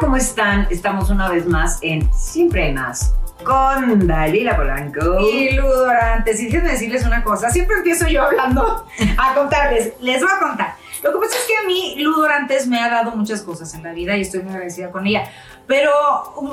[0.00, 0.66] ¿Cómo están?
[0.70, 5.20] Estamos una vez más en Siempre hay más con Dalila Polanco.
[5.20, 8.86] Y Ludorantes, y déjenme decirles una cosa, siempre empiezo yo hablando
[9.18, 10.74] a contarles, les voy a contar.
[11.02, 13.92] Lo que pasa es que a mí Ludorantes me ha dado muchas cosas en la
[13.92, 15.30] vida y estoy muy agradecida con ella,
[15.66, 15.90] pero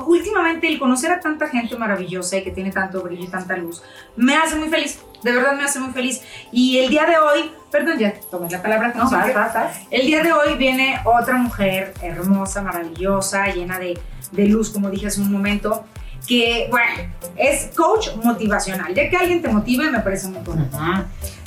[0.06, 3.82] últimamente el conocer a tanta gente maravillosa y que tiene tanto brillo y tanta luz,
[4.16, 6.22] me hace muy feliz, de verdad me hace muy feliz.
[6.52, 9.78] Y el día de hoy, perdón, ya tomé la palabra, No, vas, vas.
[9.90, 14.00] el día de hoy viene otra mujer hermosa, maravillosa, llena de,
[14.32, 15.84] de luz, como dije hace un momento,
[16.28, 16.88] que, bueno,
[17.36, 18.94] es coach motivacional.
[18.94, 20.42] Ya que alguien te motive, me parece muy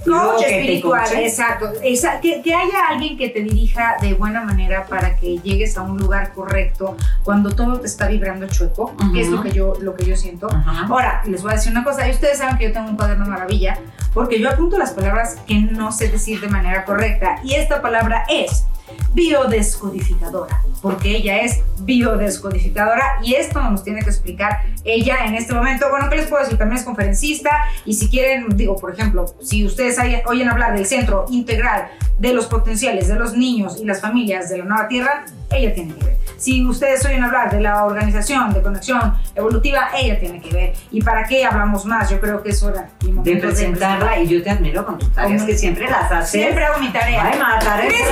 [0.05, 1.73] luego Coach espiritual, exacto.
[1.83, 5.83] Esa- que, que haya alguien que te dirija de buena manera para que llegues a
[5.83, 9.95] un lugar correcto cuando todo te está vibrando chueco, que es lo que yo, lo
[9.95, 10.49] que yo siento.
[10.91, 13.25] Ahora, les voy a decir una cosa, y ustedes saben que yo tengo un cuaderno
[13.27, 13.79] maravilla,
[14.13, 18.25] porque yo apunto las palabras que no sé decir de manera correcta, y esta palabra
[18.29, 18.67] es
[19.13, 25.89] biodescodificadora, porque ella es biodescodificadora, y esto nos tiene que explicar ella en este momento.
[25.91, 26.59] Bueno, ¿qué les puedo decir?
[26.59, 27.51] También es conferencista,
[27.85, 32.47] y si quieren, digo, por ejemplo, si ustedes oyen hablar del Centro Integral de los
[32.47, 36.17] Potenciales de los Niños y las Familias de la Nueva Tierra, ella tiene que ver.
[36.37, 40.73] Si ustedes oyen hablar de la Organización de Conexión Evolutiva, ella tiene que ver.
[40.91, 42.11] ¿Y para qué hablamos más?
[42.11, 45.43] Yo creo que es hora y De presentarla y yo te admiro con tus tareas
[45.43, 46.31] que siempre las haces.
[46.31, 47.31] Siempre hago mi tarea.
[47.33, 48.09] Ay, Marta, Rodríguez,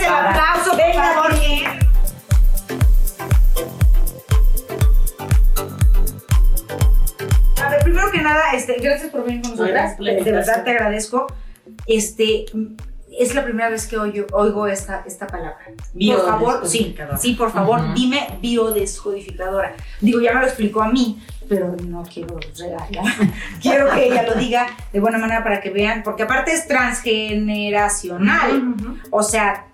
[0.00, 1.32] el aplauso, por Venga, favor.
[7.64, 9.96] A ver, primero que nada, este, gracias por venir con nosotras.
[9.98, 11.26] Gracias De, verdad te agradezco.
[11.86, 12.44] Este,
[13.18, 15.58] es la primera vez que oigo, oigo esta, esta palabra.
[15.92, 17.94] Por favor, sí, sí, por favor, Ujú.
[17.94, 19.74] dime biodescodificadora.
[20.00, 23.02] Digo, ya me lo explicó a mí, pero no quiero regarla.
[23.62, 28.74] quiero que ella lo diga de buena manera para que vean, porque aparte es transgeneracional.
[29.10, 29.66] O sea,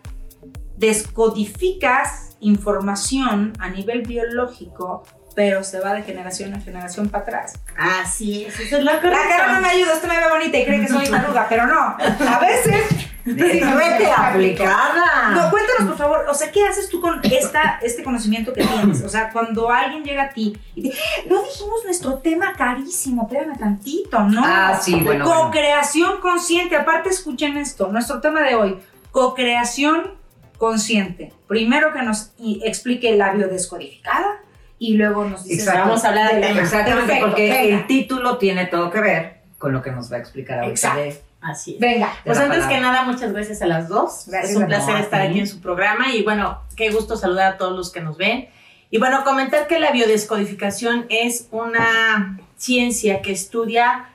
[0.77, 5.03] descodificas información a nivel biológico,
[5.35, 7.53] pero se va de generación en generación para atrás.
[7.77, 9.61] Así es, esa es la La cara no correcta.
[9.61, 11.79] me ayuda, usted me ve bonita y cree que soy maruga, pero no.
[11.79, 13.07] A veces.
[13.25, 15.31] Vete aplicada.
[15.31, 19.03] No, cuéntanos por favor, o sea, ¿qué haces tú con esta, este conocimiento que tienes?
[19.03, 20.97] O sea, cuando alguien llega a ti y te,
[21.29, 24.43] no dijimos nuestro tema carísimo, espérame tantito, ¿no?
[24.45, 25.45] Ah, sí, bueno, bueno.
[25.45, 28.79] Co-creación consciente, aparte escuchen esto, nuestro tema de hoy,
[29.11, 30.19] co-creación
[30.57, 31.33] consciente.
[31.47, 34.41] Primero que nos explique la biodescodificada
[34.81, 35.61] y luego nos dice...
[35.63, 35.81] Exacto.
[35.83, 36.61] Vamos a hablar del de la- tema.
[36.63, 37.77] Exactamente, Perfecto, porque venga.
[37.79, 40.97] el título tiene todo que ver con lo que nos va a explicar ahorita.
[40.97, 41.81] De- Así es.
[41.81, 42.13] Venga.
[42.25, 42.77] Pues antes palabra.
[42.77, 44.25] que nada, muchas gracias a las dos.
[44.27, 47.57] Gracias es un placer estar aquí en su programa y bueno, qué gusto saludar a
[47.59, 48.49] todos los que nos ven.
[48.91, 54.07] Y bueno, comentar que la biodescodificación es una ciencia que estudia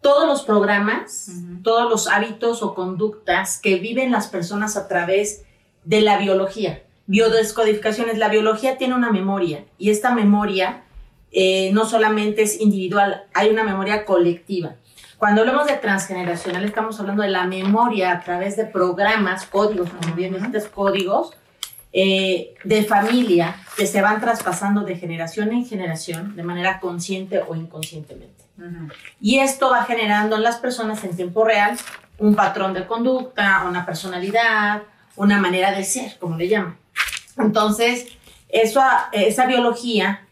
[0.00, 1.62] todos los programas, Ujú.
[1.62, 5.42] todos los hábitos o conductas que viven las personas a través
[5.84, 6.82] de la biología.
[7.10, 10.84] Biodescodificación es la biología tiene una memoria y esta memoria
[11.32, 14.76] eh, no solamente es individual, hay una memoria colectiva.
[15.18, 20.14] Cuando hablamos de transgeneracional, estamos hablando de la memoria a través de programas, códigos, como
[20.14, 21.32] bien dijiste, códigos
[21.92, 27.56] eh, de familia que se van traspasando de generación en generación de manera consciente o
[27.56, 28.44] inconscientemente.
[29.20, 31.76] Y esto va generando en las personas en tiempo real
[32.18, 34.82] un patrón de conducta, una personalidad,
[35.16, 36.79] una manera de ser, como le llaman.
[37.38, 38.06] Entonces,
[38.48, 38.80] eso,
[39.12, 40.26] esa biología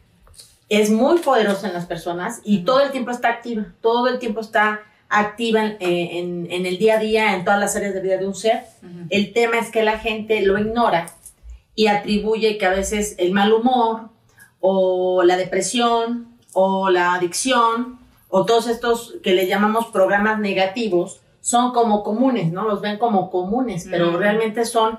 [0.68, 4.40] es muy poderosa en las personas y todo el tiempo está activa, todo el tiempo
[4.40, 8.00] está activa en, eh, en- en el día a día, en todas las áreas de
[8.02, 8.64] vida de un ser.
[9.08, 11.06] El tema es que la gente lo ignora
[11.74, 14.10] y atribuye que a veces el mal humor
[14.60, 21.72] o la depresión o la adicción o todos estos que le llamamos programas negativos son
[21.72, 22.64] como comunes, ¿no?
[22.68, 24.98] Los ven como comunes, pero realmente son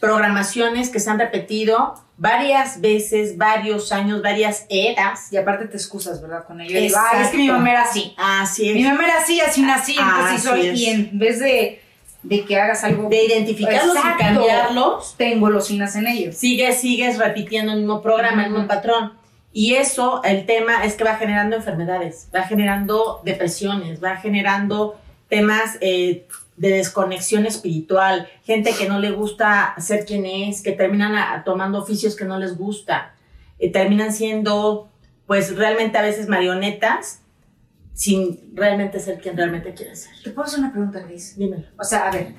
[0.00, 5.32] programaciones que se han repetido varias veces, varios años, varias eras.
[5.32, 6.44] Y aparte te excusas, ¿verdad?
[6.46, 6.78] Con ello.
[6.80, 8.14] Digo, Ay, es que mi mamá era así.
[8.16, 10.66] Así Mi mamá era así, así nací, entonces sí Así soy.
[10.68, 10.78] es.
[10.80, 11.82] Y en vez de,
[12.22, 14.22] de que hagas algo, De identificarlos Exacto.
[14.22, 16.36] y cambiarlos, tengo los finas en ellos.
[16.36, 19.12] sigues, sigues repitiendo el mismo programa, el mismo patrón.
[19.52, 25.00] Y eso, el tema es que va generando enfermedades, va generando depresiones, va generando
[25.30, 26.26] temas eh,
[26.56, 31.78] de desconexión espiritual, gente que no le gusta ser quien es, que terminan a- tomando
[31.78, 33.14] oficios que no les gusta,
[33.58, 34.90] eh, terminan siendo
[35.26, 37.20] pues realmente a veces marionetas
[37.92, 40.12] sin realmente ser quien realmente quiere ser.
[40.22, 41.36] ¿Te puedo hacer una pregunta, Gris?
[41.36, 41.64] Dímelo.
[41.78, 42.34] O sea, a ver,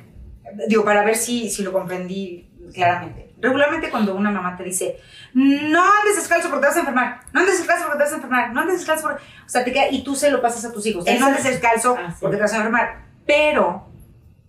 [0.68, 3.34] digo, para ver si, si lo comprendí claramente.
[3.40, 4.98] Regularmente cuando una mamá te dice,
[5.34, 8.16] no andes descalzo porque te vas a enfermar, no andes descalzo porque te vas a
[8.16, 9.24] enfermar, no andes descalzo porque...
[9.46, 11.52] O sea, te queda, y tú se lo pasas a tus hijos, no andes es-
[11.52, 13.06] descalzo Ah, porque te vas a enfermar.
[13.26, 13.87] Pero,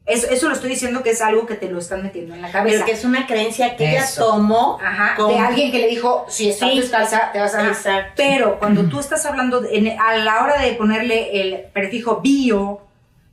[0.08, 2.50] eso, eso lo estoy diciendo que es algo que te lo están metiendo en la
[2.50, 2.76] cabeza.
[2.76, 6.48] Pero que es una creencia que ella tomó Ajá, de alguien que le dijo, si
[6.50, 6.80] estás Sí.
[6.80, 7.66] descalza, te vas a...
[7.68, 8.12] Exacto.
[8.16, 12.80] Pero cuando tú estás hablando, en- a la hora de ponerle el prefijo bio,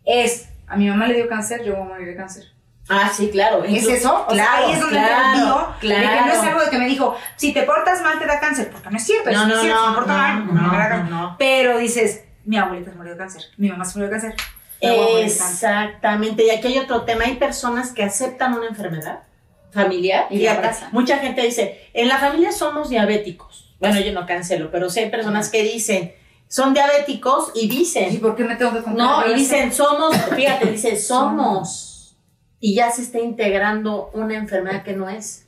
[0.03, 2.43] es, a mi mamá le dio cáncer, yo voy a morir de cáncer.
[2.87, 3.63] Ah, sí, claro.
[3.63, 4.25] ¿Es eso?
[4.27, 6.01] O sea, claro, ahí es donde claro, entra el bio, claro.
[6.01, 8.39] de que no es algo de que me dijo, si te portas mal te da
[8.39, 11.35] cáncer, porque no es cierto, No, no, no, mal, no, no no.
[11.39, 14.35] Pero dices, mi abuelita se murió de cáncer, mi mamá se murió de cáncer.
[15.19, 16.45] Exactamente.
[16.45, 17.25] Y aquí hay otro tema.
[17.25, 19.23] Hay personas que aceptan una enfermedad
[19.71, 20.27] familiar.
[20.29, 20.89] Y Fíjate, abrazan.
[20.91, 23.75] mucha gente dice, en la familia somos diabéticos.
[23.79, 26.13] Bueno, yo no cancelo, pero sí hay personas que dicen,
[26.47, 28.95] son diabéticos y ¿Y dicen, por qué me tengo que comprar?
[29.07, 32.15] no, y dicen, somos, fíjate, dice, somos.
[32.59, 35.44] Y ya se está integrando una enfermedad que no es.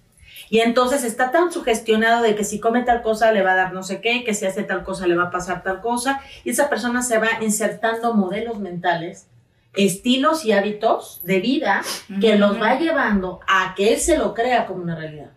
[0.49, 3.73] Y entonces está tan sugestionado de que si come tal cosa le va a dar
[3.73, 6.51] no sé qué, que si hace tal cosa le va a pasar tal cosa, y
[6.51, 9.27] esa persona se va insertando modelos mentales,
[9.73, 11.81] estilos y hábitos de vida
[12.21, 15.31] que los va llevando a que él se lo crea como una realidad.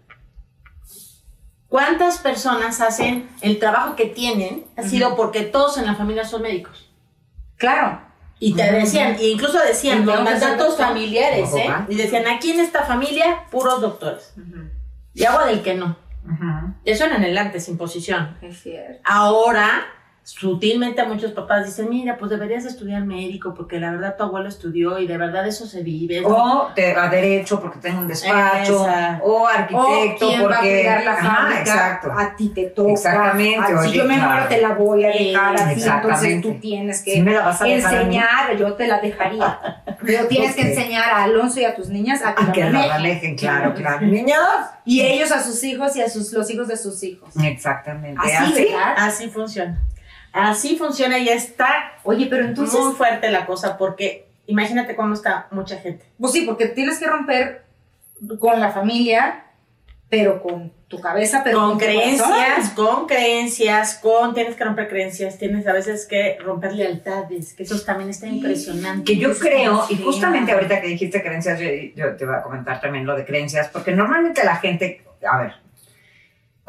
[1.68, 4.64] ¿Cuántas personas hacen el trabajo que tienen?
[4.76, 6.90] Ha sido porque todos en la familia son médicos.
[7.56, 8.00] Claro.
[8.40, 11.68] Y te decían, e incluso decían los mandatos familiares, ¿eh?
[11.88, 14.32] Y decían, aquí en esta familia, puros doctores.
[15.20, 15.96] Y agua del que no.
[16.24, 16.74] Ujú.
[16.84, 18.38] Eso en el antes, imposición.
[18.40, 19.00] Es cierto.
[19.04, 19.82] Ahora,
[20.22, 24.98] sutilmente muchos papás dicen, mira, pues deberías estudiar médico porque la verdad tu abuelo estudió
[24.98, 26.22] y de verdad eso se vive.
[26.24, 29.20] O te, a derecho porque tengo un despacho, Esa.
[29.24, 30.68] o O arquitecto quién va a porque...
[30.80, 32.12] cuidar la fábrica, exacto.
[32.16, 32.92] a ti te toca.
[32.92, 34.48] Exactamente, A- si yo me muero claro.
[34.48, 37.60] te la voy a dejar a ti, entonces tú tienes que Sí me la vas
[37.60, 38.04] a dejar a mí.
[38.04, 39.58] enseñar, yo te la dejaría.
[40.06, 42.60] Pero tienes que enseñar a Alonso y a tus niñas a que, A la que
[42.60, 42.90] la manejen.
[42.92, 44.06] manejen, claro, claro.
[44.06, 44.38] Niños.
[44.84, 47.28] Y ellos a sus hijos y a sus, los hijos de sus hijos.
[47.42, 48.18] Exactamente.
[48.22, 48.64] Así, Así.
[48.64, 48.94] ¿verdad?
[48.96, 49.78] Así funciona.
[50.32, 55.48] Así funciona y está Oye, pero entonces, muy fuerte la cosa porque imagínate cómo está
[55.50, 56.04] mucha gente.
[56.18, 57.64] pues sí, porque tienes que romper
[58.38, 59.44] con la familia,
[60.08, 65.38] pero con tu cabeza, pero con con creencias, con creencias, con tienes que romper creencias,
[65.38, 69.04] tienes a veces que romper lealtades, que eso también está impresionante.
[69.04, 72.80] Que yo creo, y justamente ahorita que dijiste creencias, yo, yo te voy a comentar
[72.80, 75.52] también lo de creencias, porque normalmente la gente, a ver,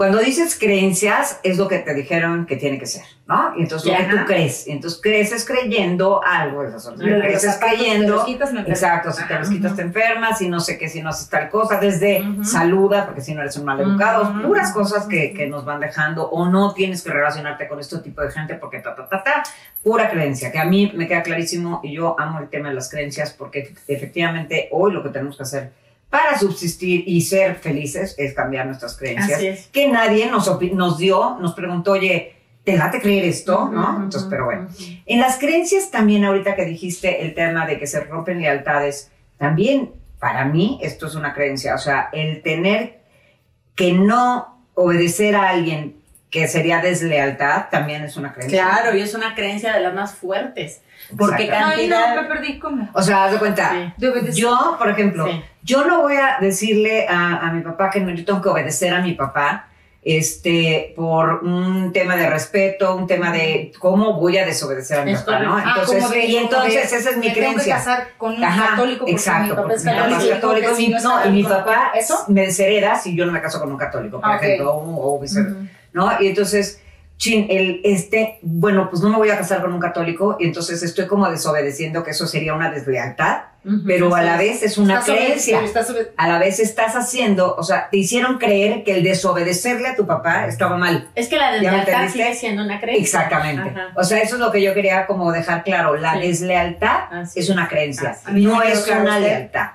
[0.02, 3.54] cuando dices creencias es lo que te dijeron que tiene que ser, ¿no?
[3.56, 7.60] Y entonces lo que tú crees, y entonces creces creyendo algo, esas los creces zapatos,
[7.60, 10.90] te creyendo, los quitas, exacto, si te los quitas te enfermas, y no sé qué,
[10.90, 12.44] si no haces tal cosa, desde Ujú.
[12.44, 16.28] saluda, porque si no eres un mal educado, puras cosas que, que nos van dejando,
[16.32, 19.44] o no tienes que relacionarte con este tipo de gente porque ta, ta, ta, ta,
[19.84, 22.90] pura creencia, que a mí me queda clarísimo y yo amo el tema de las
[22.90, 25.81] creencias porque efectivamente hoy lo que tenemos que hacer
[26.12, 29.38] para subsistir y ser felices es cambiar nuestras creencias.
[29.38, 29.68] Así es.
[29.68, 32.36] Que nadie nos, nos dio, nos preguntó, oye,
[32.66, 33.70] ¿te late creer esto?
[33.72, 33.96] ¿no?
[34.04, 34.68] Entonces, pero bueno.
[35.06, 39.94] En las creencias también, ahorita que dijiste el tema de que se rompen lealtades, también
[40.20, 43.00] para mí esto es una creencia, o sea, el tener
[43.74, 46.01] que no obedecer a alguien
[46.32, 48.64] que sería deslealtad también es una creencia.
[48.64, 50.82] Claro, y es una creencia de las más fuertes.
[51.18, 51.66] Porque Exacto.
[51.68, 52.16] Ay, cantidad...
[52.16, 52.90] no, me perdí como.
[52.94, 54.40] O sea, haz de cuenta, Sí.
[54.42, 55.44] Yo, por ejemplo, Sí.
[55.62, 58.94] yo no voy a decirle a, a mi papá que no, yo tengo que obedecer
[58.94, 59.68] a mi papá
[60.04, 65.12] este, por un tema de respeto, un tema de cómo voy a desobedecer a mi
[65.12, 65.52] Es papá, ¿no?
[65.52, 65.70] correcto.
[65.76, 67.76] Ah, Entonces, de- y entonces de, esa es mi me tengo que creencia.
[67.76, 70.72] casar con un Ajá, católico porque exacto, mi papá porque es mi papá católico.
[70.80, 72.26] y, mi papá ¿Eso?
[72.30, 75.20] me deshereda si yo no me caso con un católico, por Ah, ejemplo, o, o
[75.20, 75.56] viceversa.
[75.94, 76.10] ¿No?
[76.22, 76.82] Y entonces,
[77.18, 80.82] chin, el, este, bueno, pues no me voy a casar con un católico, y entonces
[80.84, 83.42] estoy como desobedeciendo que eso sería una deslealtad,
[83.86, 85.62] pero a la vez es una creencia.
[86.18, 90.08] A la vez estás haciendo, o sea, te hicieron creer que el desobedecerle a tu
[90.08, 91.10] papá estaba mal.
[91.14, 93.04] Es que la deslealtad sigue siendo una creencia.
[93.04, 93.70] Exactamente.
[93.70, 93.90] Ajá.
[93.96, 95.96] O sea, eso es lo que yo quería como dejar claro.
[95.96, 96.22] La Sí.
[96.22, 99.68] deslealtad Así es una creencia, Así no es claro una lealtad.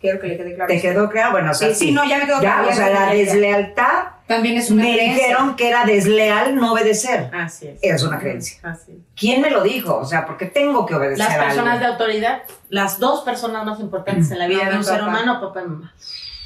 [0.00, 0.68] Quiero que le quede claro.
[0.72, 1.32] ¿Te quedó claro?
[1.32, 2.68] Bueno, o sea, Sí, sí, no, ya me quedó Ya, claro.
[2.70, 5.26] o sea, la deslealtad También es una me creencia.
[5.26, 7.30] dijeron que era desleal no obedecer.
[7.34, 7.78] Así es.
[7.82, 8.58] Es una creencia.
[8.62, 8.98] Así es.
[9.14, 9.96] ¿Quién me lo dijo?
[9.98, 13.80] O sea, porque tengo que obedecer Las a personas de autoridad, las dos personas más
[13.80, 15.08] importantes en la vida de un ser papá.
[15.10, 15.94] humano, papá y mamá.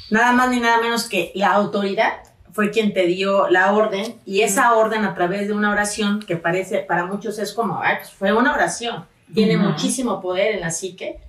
[0.09, 2.13] Nada más ni nada menos que la autoridad
[2.51, 6.35] fue quien te dio la orden y esa orden a través de una oración que
[6.35, 10.71] parece para muchos es como, "Ay, pues fue una oración, tiene muchísimo poder en la
[10.71, 11.19] psique,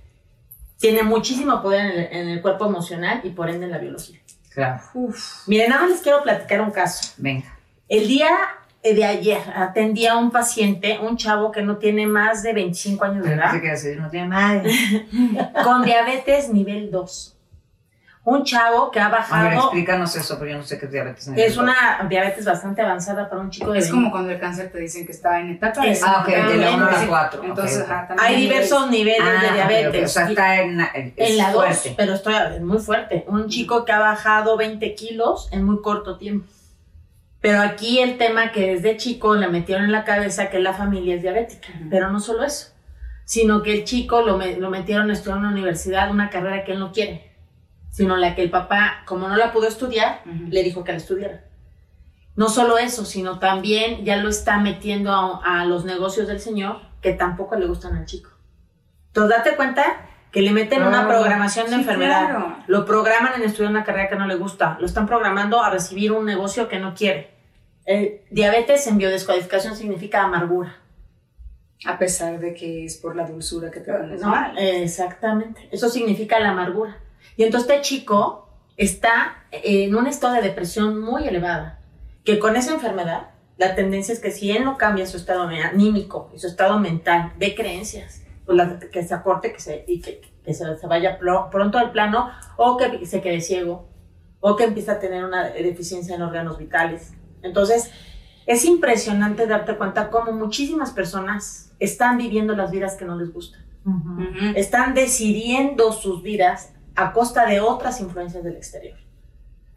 [0.79, 4.19] tiene muchísimo poder en el, en el cuerpo emocional y por ende en la biología.
[4.53, 4.81] Claro.
[4.93, 5.47] Uf.
[5.47, 7.13] Miren, nada más les quiero platicar un caso.
[7.17, 7.57] Venga.
[7.87, 8.29] El día
[8.83, 13.25] de ayer atendí a un paciente, un chavo que no tiene más de 25 años
[13.25, 14.71] de edad, a decir, no tiene madre.
[15.63, 17.37] con diabetes nivel 2.
[18.23, 20.91] Un chavo que ha A ver, bajado, explícanos eso, pero yo no sé qué es
[20.91, 21.27] diabetes.
[21.27, 23.95] en el es una diabetes bastante avanzada para un chico de Es 20.
[23.95, 26.71] como cuando el cáncer te dicen que está en etapa de Ah, ok, de la
[26.75, 27.05] 1 a la Sí.
[27.07, 27.43] 4.
[27.43, 30.03] Entonces, ajá, también Hay diversos niveles Ah, de ok, ok, diabetes.
[30.03, 31.93] O sea, está en, en, en la 2, fuerte.
[31.97, 33.25] pero estoy es muy fuerte.
[33.27, 36.45] Un chico que ha bajado 20 kilos en muy corto tiempo.
[37.41, 41.15] Pero aquí el tema que desde chico le metieron en la cabeza que la familia
[41.15, 41.69] es diabética.
[41.89, 42.67] Pero no solo eso,
[43.25, 46.63] sino que el chico lo, me- lo metieron a estudiar en una universidad, una carrera
[46.63, 47.30] que él no quiere,
[47.91, 51.43] sino la que el papá, como no la pudo estudiar, le dijo que la estudiara.
[52.35, 56.81] No solo eso, sino también ya lo está metiendo a, a los negocios del señor
[57.01, 58.31] que tampoco le gustan al chico.
[59.07, 62.29] Entonces, date cuenta que le meten una programación de sí, enfermedad.
[62.29, 62.55] claro.
[62.67, 64.77] Lo programan en estudiar una carrera que no le gusta.
[64.79, 67.31] Lo están programando a recibir un negocio que no quiere.
[67.85, 70.77] El diabetes en biodescodificación significa amargura.
[71.85, 74.15] A pesar de que es por la dulzura que te dan.
[74.15, 74.57] ¿no?
[74.57, 75.67] Exactamente.
[75.71, 76.97] Eso significa la amargura.
[77.37, 81.79] Y entonces este chico está en un estado de depresión muy elevada,
[82.23, 86.29] que con esa enfermedad, la tendencia es que si él no cambia su estado anímico
[86.33, 90.21] y su estado mental de creencias, pues la- que se acorte que se, y que,
[90.43, 91.19] que se, se vaya
[91.51, 93.87] pronto al plano o que se quede ciego
[94.39, 97.13] o que empiece a tener una deficiencia en órganos vitales.
[97.43, 97.91] Entonces,
[98.47, 103.61] es impresionante darte cuenta cómo muchísimas personas están viviendo las vidas que no les gustan.
[104.55, 108.97] Están decidiendo sus vidas a costa de otras influencias del exterior.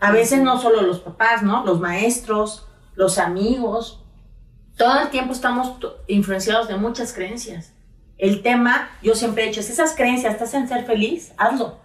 [0.00, 1.64] A veces no solo los papás, ¿no?
[1.64, 4.04] Los maestros, los amigos.
[4.76, 5.76] Todo el tiempo estamos
[6.08, 7.72] influenciados de muchas creencias.
[8.18, 11.78] El tema, yo siempre he dicho, si esas creencias te hacen ser feliz, hazlo.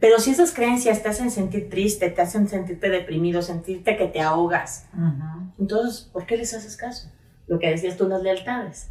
[0.00, 4.20] Pero si esas creencias te hacen sentir triste, te hacen sentirte deprimido, sentirte que te
[4.20, 5.52] ahogas, Ujú.
[5.60, 7.08] entonces, ¿por qué les haces caso?
[7.46, 8.90] Lo que decías tú, las lealtades.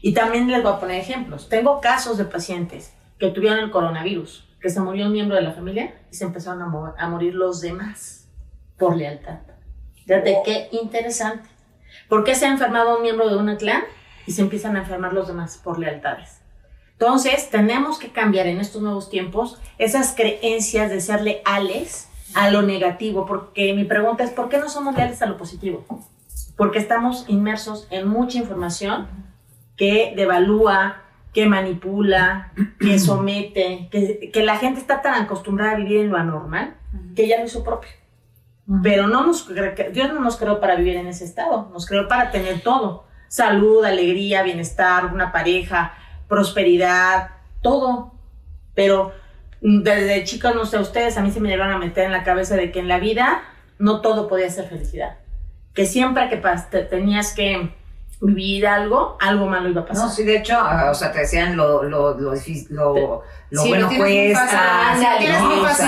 [0.00, 1.48] Y también les voy a poner ejemplos.
[1.50, 5.52] Tengo casos de pacientes que tuvieron el coronavirus, que se murió un miembro de la
[5.52, 8.28] familia y se empezaron a, a morir los demás
[8.78, 9.38] por lealtad.
[10.06, 11.48] Fíjate qué interesante.
[12.08, 13.82] ¿Por qué se ha enfermado un miembro de una clan
[14.26, 16.40] y se empiezan a enfermar los demás por lealtades?
[16.92, 22.62] Entonces, tenemos que cambiar en estos nuevos tiempos esas creencias de ser leales a lo
[22.62, 25.84] negativo, porque mi pregunta es, ¿por qué no somos leales a lo positivo?
[26.56, 29.08] Porque estamos inmersos en mucha información
[29.76, 31.02] que devalúa,
[31.32, 36.16] que manipula, que somete, que, que la gente está tan acostumbrada a vivir en lo
[36.16, 36.74] anormal
[37.14, 37.90] que ya lo hizo propio.
[38.82, 39.48] Pero no nos,
[39.92, 43.04] Dios no nos creó para vivir en ese estado, nos creó para tener todo.
[43.28, 45.94] Salud, alegría, bienestar, una pareja,
[46.28, 47.30] prosperidad,
[47.62, 48.14] todo.
[48.74, 49.12] Pero
[49.60, 52.56] desde chicos, no sé, ustedes a mí se me llegaron a meter en la cabeza
[52.56, 53.42] de que en la vida
[53.78, 55.18] no todo podía ser felicidad.
[55.74, 56.36] Que siempre que
[56.82, 57.74] tenías que
[58.22, 60.04] vivir algo, algo malo iba a pasar.
[60.04, 62.34] No, sí, de hecho, ah, o sea, te decían lo, lo, lo
[62.70, 64.94] lo, lo Sí, bueno cuesta.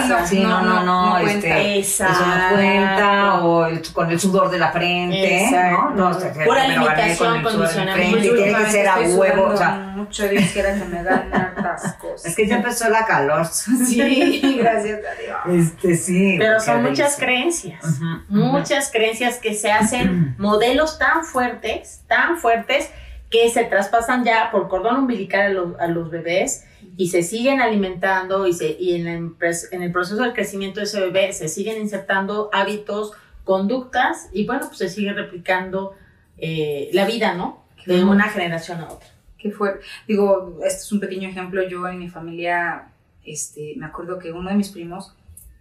[0.09, 4.59] no, Sí, no, no, no, este, eso no cuenta, o el- con el sudor de
[4.59, 5.91] la frente, Exacto.
[5.95, 6.11] ¿no?
[6.11, 6.15] no o
[6.47, 8.19] Pura limitación, condicionamiento.
[8.19, 12.37] y tiene que ser a huevo, o sea, mucho quiera que me dan hartas es
[12.37, 13.47] que ya empezó la calor.
[13.87, 15.69] Sí, gracias a Dios.
[15.73, 16.37] Este, sí.
[16.39, 17.85] Pero son muchas dice- creencias,
[18.29, 22.91] muchas creencias que se hhacen modelos tan fuertes, tan fuertes,
[23.31, 26.65] que se traspasan ya por cordón umbilical a los, a los bebés
[26.99, 29.31] y se siguen alimentando y, se, y en, el,
[29.71, 33.13] en el proceso del crecimiento de ese bebé se siguen insertando hábitos,
[33.45, 35.95] conductas y bueno, pues se sigue replicando
[36.37, 37.65] eh, la vida, ¿no?
[37.87, 39.09] De una generación a otra.
[39.51, 41.63] Fue, digo, este es un pequeño ejemplo.
[41.69, 42.89] Yo en mi familia,
[43.25, 45.17] este, me acuerdo que uno de mis primos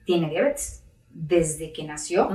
[0.06, 0.84] tiene diabetes.
[1.14, 2.30] Desde que nació,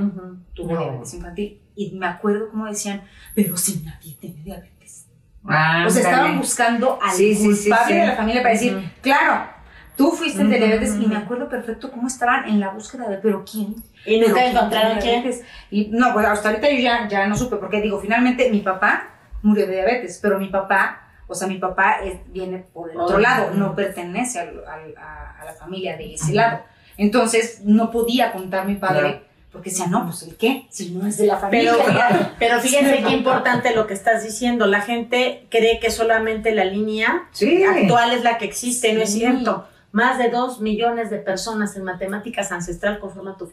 [0.53, 0.79] tuvo No.
[0.79, 1.61] diabetes infantil.
[1.75, 3.01] Y me acuerdo como decían,
[3.33, 5.07] pero si nadie tiene diabetes.
[5.49, 7.99] Ah, O sea, estaban buscando al Sí, culpable sí.
[8.01, 9.49] de la familia para decir, claro,
[9.95, 10.95] tú fuiste el de Ujú, diabetes.
[10.99, 13.75] Y me acuerdo perfecto cómo estaban en la búsqueda de, pero ¿quién?
[14.05, 15.31] Y ¿Pero nunca quién encontraron quién.
[15.71, 19.09] Y no, pues hasta ahorita yo ya, ya no supe, porque digo, finalmente mi papá
[19.41, 23.17] murió de diabetes, pero mi papá, o sea, mi papá es- viene por el otro
[23.19, 26.61] lado, no pertenece al- al- a, a la familia de ese lado.
[26.97, 31.17] Entonces, no podía contar mi padre, porque decía, no, pues el qué, si no es
[31.17, 31.73] de la familia.
[31.85, 34.65] Pero, pero fíjense qué importante lo que estás diciendo.
[34.67, 37.63] La gente cree que solamente la línea Sí.
[37.63, 39.67] actual es la que existe, no es cierto.
[39.91, 43.49] Más de dos millones de personas en matemáticas ancestral conforman tu,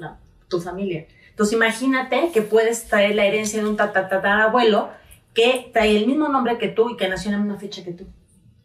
[0.48, 1.06] tu familia.
[1.30, 4.88] Entonces imagínate que puedes traer la herencia de un tatatarabuelo
[5.34, 7.92] que trae el mismo nombre que tú y que nació en la misma fecha que
[7.92, 8.06] tú.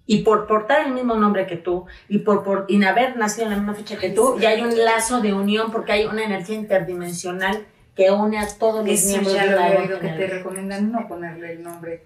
[0.06, 3.52] y por portar el mismo nombre que tú y por, por y haber nacido en
[3.52, 6.56] la misma fecha que tú, ya hay un lazo de unión porque hay una energía
[6.56, 11.08] interdimensional que une a todos los miembros ya de la oído que te recomiendan no
[11.08, 12.06] ponerle el nombre.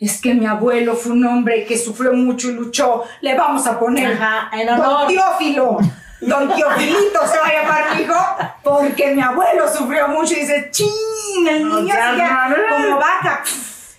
[0.00, 3.04] Es que mi abuelo fue un hombre que sufrió mucho y luchó.
[3.20, 5.06] Le vamos a poner Ajá, en Don honor.
[5.06, 5.78] Teófilo.
[6.20, 8.14] Don Teofilito se va a llamar mi hijo
[8.62, 11.46] porque mi abuelo sufrió mucho y dice, ¡chin!
[11.48, 12.86] El niño ya no, no.
[12.86, 13.44] como vaca.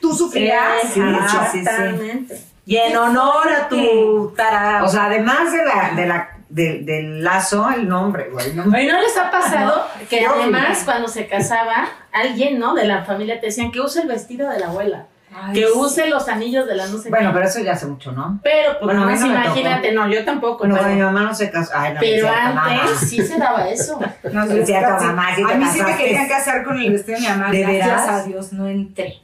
[0.10, 1.28] Tú sufrirás Sí, mucho.
[1.28, 1.60] sí, sí.
[1.60, 2.42] Exactamente.
[2.68, 4.84] Y en honor a tu tara.
[4.84, 8.54] O sea, además de la, de la, de- del lazo, el nombre, güey.
[8.54, 8.64] ¿no?
[8.66, 12.76] Oye, ¿no les ha pasado que además cuando se casaba, alguien, ¿no?
[12.76, 15.72] De la familia te decían que use el vestido de la abuela, Ay, que sí.
[15.76, 17.34] use los anillos de la no sé Bueno, qué.
[17.36, 18.40] pero eso ya hace mucho, ¿no?
[18.42, 21.50] Pero, pues, Bueno, más no imagínate, no, yo tampoco, Bueno, pero, mi mamá no se
[21.52, 21.72] casó.
[21.76, 24.00] Ay, no, pero antes sí se daba eso.
[24.32, 25.06] No, cierto, sí.
[25.06, 27.52] mamá, a mí sí me querían casar con el vestido de mi mamá.
[27.52, 28.10] ¿De Gracias veras?
[28.10, 29.22] a Dios no entré.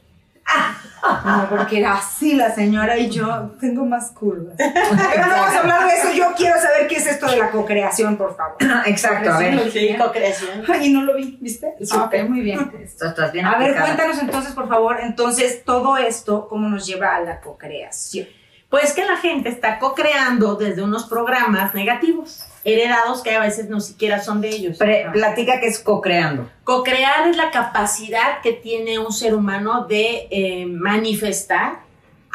[1.24, 4.54] No, porque era así la señora y yo tengo más curvas.
[4.56, 6.12] Pero no vamos a hablar de eso.
[6.12, 8.56] Yo quiero saber qué es esto de la cocreación, por favor.
[8.86, 9.70] Exacto, a ver.
[9.70, 10.62] Sí, co-creación.
[10.68, 11.74] Ay, no lo vi, ¿viste?
[11.92, 12.72] Ah, ok, muy bien.
[12.82, 17.16] Esto estás bien A ver, cuéntanos entonces, por favor, entonces todo esto, ¿cómo nos lleva
[17.16, 18.28] a la cocreación?
[18.68, 23.80] Pues que la gente está co-creando desde unos programas negativos, heredados que a veces no
[23.80, 24.78] siquiera son de ellos.
[24.78, 26.48] Pre- platica que es co-creando.
[26.64, 31.80] Co-crear es la capacidad que tiene un ser humano de eh, manifestar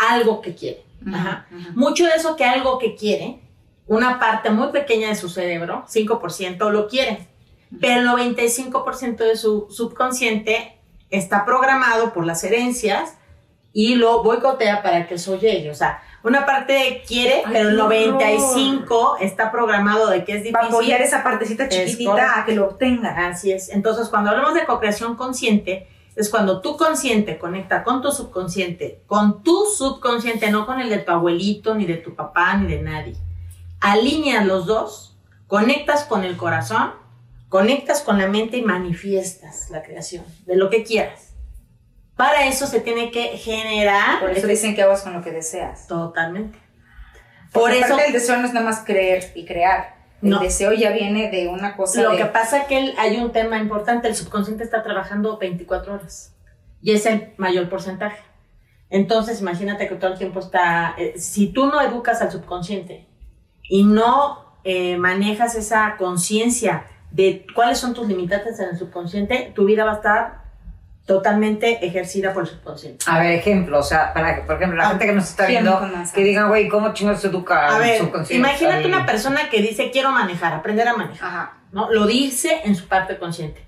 [0.10, 0.84] algo que quiere.
[1.13, 1.48] Ajá.
[1.75, 3.39] Mucho de eso que algo que quiere,
[3.88, 7.27] una parte muy pequeña de su cerebro, 5%, lo quiere,
[7.79, 10.77] pero el 95% de su subconsciente
[11.10, 13.13] está programado por las herencias
[13.74, 15.70] y lo boicotea para que eso llegue.
[15.70, 18.20] O sea, una parte quiere, Ay, pero el qué horror.
[18.20, 20.54] 95 está programado de que es difícil.
[20.54, 23.28] Para apoyar esa partecita chiquitita a que lo obtenga.
[23.28, 23.70] Así es.
[23.70, 29.44] Entonces, cuando hablamos de co-creación consciente, es cuando tu consciente conecta con tu subconsciente, con
[29.44, 33.16] tu subconsciente, no con el de tu abuelito, ni de tu papá, ni de nadie.
[33.80, 36.94] Alineas los dos, conectas con el corazón,
[37.50, 41.26] conectas con la mente y manifiestas la creación de lo que quieras.
[42.18, 45.88] Para eso se tiene que generar Por eso dicen que hagas con lo que deseas.
[45.88, 46.60] totalmente.
[47.53, 49.96] Por eso el deseo no es nada más creer y crear.
[50.22, 50.40] El No.
[50.40, 52.18] deseo ya viene de una cosa Lo de...
[52.18, 56.36] que pasa que el- hay un tema importante, el subconsciente está trabajando 24 horas
[56.82, 58.22] y es el mayor porcentaje.
[58.90, 63.06] Entonces, imagínate que todo el tiempo está, eh, si tú no educas al subconsciente
[63.70, 69.66] y no eh, manejas esa conciencia de cuáles son tus limitantes en el subconsciente, tu
[69.66, 70.42] vida va a estar
[71.07, 73.03] totalmente ejercida por el subconsciente.
[73.07, 75.48] A ver, ejemplo, o sea, para que, por ejemplo, la Ah, gente que nos está
[75.48, 75.81] viendo,
[76.13, 78.35] que digan, güey, ¿cómo chingados se educa A ver, subconsciente?
[78.48, 81.53] imagínate una persona que dice quiero manejar, aprender a manejar, Ajá.
[81.72, 81.89] ¿no?
[81.91, 83.65] Lo dice en su parte consciente.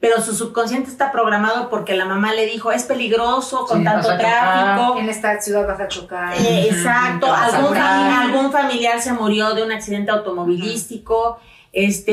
[0.00, 4.16] Pero su subconsciente está programado porque la mamá le dijo es peligroso con Sí, tanto
[4.16, 4.98] tráfico.
[4.98, 6.32] En esta ciudad vas a chocar.
[6.38, 11.40] Eh, exacto, algún, algún familiar se murió de un accidente automovilístico,
[11.86, 12.12] este,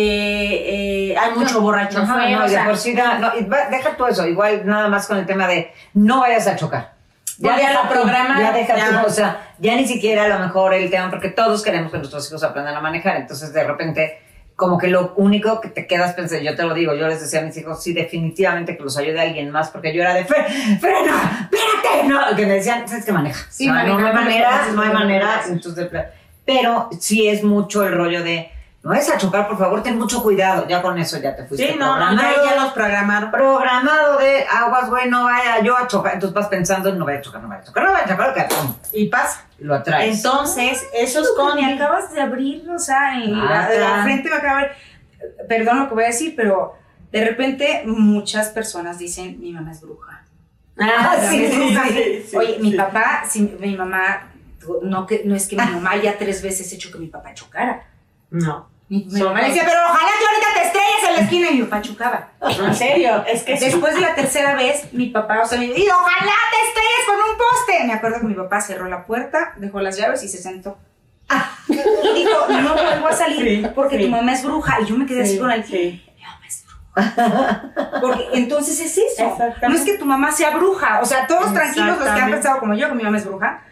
[1.11, 4.05] eh, hay mucho borracho Ajá, afuera, no, o sea, por sí da- no, deja tú
[4.05, 6.93] eso, igual nada más con el tema de no vayas a chocar.
[7.37, 9.01] Ya deja lo tú, programas, Ya deja ya.
[9.01, 11.97] tú, o sea, ya ni siquiera a lo mejor el tema, porque todos queremos que
[11.97, 14.19] nuestros hijos aprendan a manejar, entonces de repente,
[14.55, 17.39] como que lo único que te quedas pensando, yo te lo digo, yo les decía
[17.39, 20.79] a mis hijos, sí, definitivamente que los ayude alguien más, porque yo era de "Fre-
[20.79, 23.45] frena, espérate, no, que me decían, sabes que maneja.
[23.49, 25.89] Sí, O sea, no, hay no manera, no hay manera, entonces,
[26.45, 28.49] pero sí es mucho el rollo de,
[28.85, 31.73] no es a chocar, por favor, ten mucho cuidado, ya con eso ya te fuiste.
[31.73, 33.31] sí, no, no, ya, programado ya los programaron.
[33.31, 36.13] programado de aguas, güey, no vaya yo a chocar.
[36.13, 38.47] Entonces vas pensando, no vaya a chocar, no vaya a chocar, no vaya a chocar,
[38.47, 39.43] pum, Y pasa.
[39.59, 40.15] lo atraes.
[40.17, 44.03] Entonces, eso es Con me acabas de abrir, o sea, en Ah, la, claro.
[44.03, 44.69] frente me acaba de.
[45.49, 46.75] Perdón lo que voy a decir, pero
[47.11, 50.23] de repente muchas personas dicen, mi mamá es bruja.
[50.79, 51.87] Ah, Mi sí, es sí, bruja.
[51.87, 54.27] sí, sí, Oye, mi papá, si mi mamá,
[54.83, 57.81] no, que, no es que mi mamá ya tres veces hecho que mi papá chocara.
[58.29, 58.69] No.
[58.87, 61.49] Mi, mi Son mamá le decía, pero ojalá que ahorita te estrelles en la esquina
[61.49, 62.27] y mi papá chocaba.
[62.41, 63.65] En serio, es que sí.
[63.65, 67.05] Después de la tercera vez, mi papá, o sea, me dijo, y ojalá te estrelles
[67.07, 67.83] con un poste.
[67.85, 70.77] Me acuerdo que mi papá cerró la puerta, dejó las llaves y se sentó.
[71.67, 74.03] Y dijo, no vuelvo a salir Sí, porque sí.
[74.05, 74.79] tu mamá es bruja.
[74.81, 77.71] Y yo me quedé así Sí, con el mi mamá es bruja.
[78.01, 79.37] Porque entonces es eso.
[79.67, 80.99] No es que tu mamá sea bruja.
[81.01, 83.63] O sea, todos tranquilos los que han pensado como yo que mi mamá es bruja.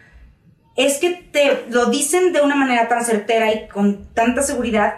[0.76, 4.96] Es que te lo dicen de una manera tan certera y con tanta seguridad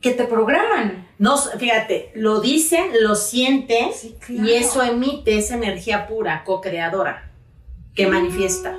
[0.00, 1.06] que te programan.
[1.18, 4.48] No, fíjate, lo dicen, lo sientes Sí, claro.
[4.48, 7.30] y eso emite esa energía pura, co-creadora,
[7.94, 8.76] que manifiesta.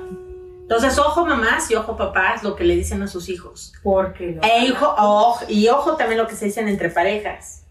[0.62, 3.72] Entonces, ojo mamás y ojo papás, lo que le dicen a sus hijos.
[3.82, 7.64] Porque lo- E hijo, ojo, y ojo también lo que se dicen entre parejas.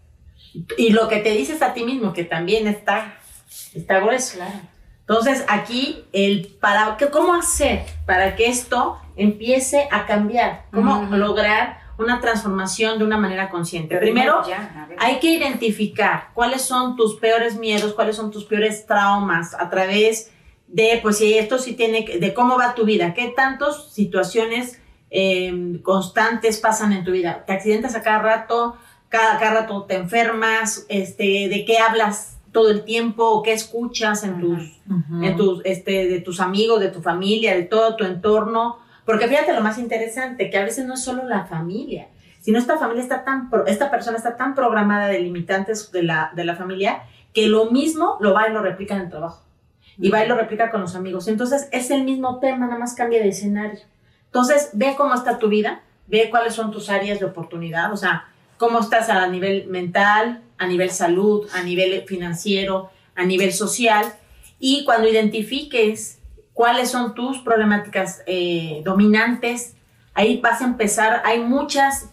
[0.76, 3.14] Y lo que te dices a ti mismo, que también está,
[3.74, 4.38] está grueso.
[5.10, 11.80] Entonces, aquí, el para, ¿qué- ¿cómo hacer para que esto empiece a cambiar, cómo lograr
[11.98, 13.88] una transformación de una manera consciente.
[13.96, 18.86] Pero Primero, ya, hay que identificar cuáles son tus peores miedos, cuáles son tus peores
[18.86, 20.30] traumas a través
[20.68, 24.80] de, pues si esto sí tiene, que- de cómo va tu vida, qué tantas situaciones
[25.10, 27.42] eh, constantes pasan en tu vida.
[27.44, 28.76] Te accidentas a cada rato,
[29.08, 34.24] cada, cada rato te enfermas, este, de qué hablas todo el tiempo, o qué escuchas
[34.24, 34.80] en tus,
[35.22, 38.78] en tus, este, de tus amigos, de tu familia, de todo tu entorno.
[39.04, 42.08] Porque fíjate lo más interesante, que a veces no es solo la familia,
[42.40, 46.32] sino esta familia está tan, pro- esta persona está tan programada de limitantes de la,
[46.34, 49.42] de la familia que lo mismo lo va y lo replica en el trabajo.
[49.98, 51.28] Y va y lo replica con los amigos.
[51.28, 53.80] Entonces es el mismo tema, nada más cambia de escenario.
[54.26, 58.26] Entonces ve cómo está tu vida, ve cuáles son tus áreas de oportunidad, o sea,
[58.56, 64.14] cómo estás a nivel mental, a nivel salud, a nivel financiero, a nivel social.
[64.60, 66.20] Y cuando identifiques
[66.52, 69.74] cuáles son tus problemáticas eh, dominantes,
[70.14, 72.10] ahí vas a empezar, hay muchas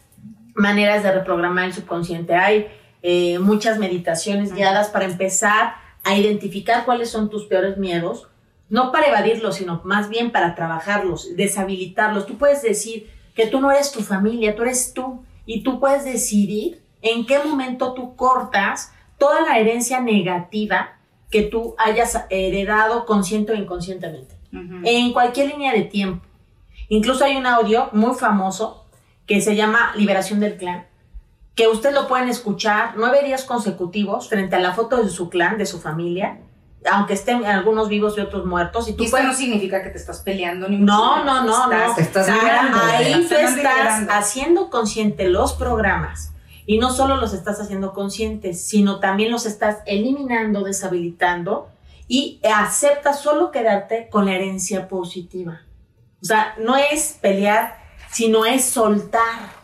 [0.56, 2.68] maneras de reprogramar el subconsciente, hay
[3.04, 8.30] eh, muchas meditaciones guiadas para empezar a identificar cuáles son tus peores miedos,
[8.70, 12.26] no para evadirlos, sino más bien para trabajarlos, deshabilitarlos.
[12.26, 16.06] Tú puedes decir que tú no eres tu familia, tú eres tú, y tú puedes
[16.06, 20.94] decidir en qué momento tú cortas toda la herencia negativa
[21.32, 24.36] que tú hayas heredado consciente o inconscientemente
[24.84, 26.26] en cualquier línea de tiempo.
[26.90, 28.86] Incluso hay un audio muy famoso
[29.26, 30.86] que se llama Liberación del Clan,
[31.54, 35.58] que ustedes lo pueden escuchar nueve días consecutivos frente a la foto de su clan,
[35.58, 36.40] de su familia,
[36.90, 38.88] aunque estén algunos vivos y otros muertos.
[38.88, 39.28] Y tú Y esto puedes...
[39.28, 41.74] no significa que te estás peleando ni No, mucho no, no, no.
[41.74, 42.78] Estás- Te estás O sea, liberando.
[42.84, 46.34] Ahí tú Estás estás haciendo consciente los programas
[46.68, 51.70] y no solo los estás haciendo conscientes, sino también los estás eliminando, deshabilitando
[52.10, 55.62] y aceptas solo quedarte con la herencia positiva.
[56.22, 57.78] O sea, no es pelear,
[58.12, 59.56] sino es soltar.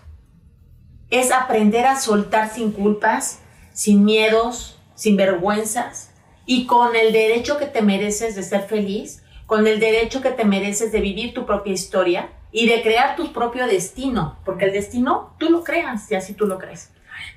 [1.10, 3.42] Es aprender a soltar sin culpas,
[3.74, 6.12] sin miedos, sin vergüenzas
[6.46, 10.46] y con el derecho que te mereces de ser feliz, con el derecho que te
[10.46, 15.34] mereces de vivir tu propia historia y de crear tu propio destino, porque el destino
[15.38, 16.93] tú lo creas y así tú lo crees.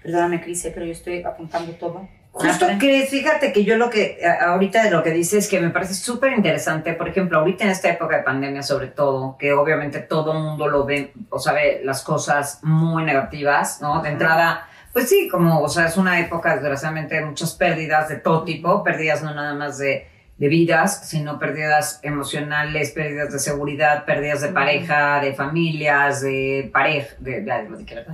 [0.06, 2.08] Perdóname, Cris, pero yo estoy apuntando todo.
[2.30, 5.94] Justo que fíjate que yo lo que ahorita de lo que dices que me parece
[5.94, 10.32] súper interesante, por ejemplo, ahorita en esta época de pandemia sobre todo, que obviamente todo
[10.32, 14.00] el mundo lo ve o sabe las cosas muy negativas, ¿no?
[14.00, 18.16] De entrada, pues sí, como, o sea, es una época desgraciadamente de muchas pérdidas de
[18.16, 20.06] todo tipo, pérdidas no nada más de,
[20.38, 27.16] de vidas, sino pérdidas emocionales, pérdidas de seguridad, pérdidas de pareja, de familias, de pareja,
[27.18, 28.04] de, de, lo dije,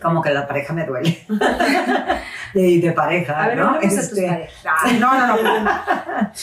[0.00, 1.24] Como que la pareja me duele.
[2.54, 3.80] de, de pareja, A ver, ¿no?
[3.80, 4.48] Este.
[4.82, 5.70] Ay, no, no, no.